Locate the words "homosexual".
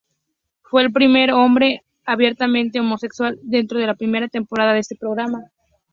2.79-3.37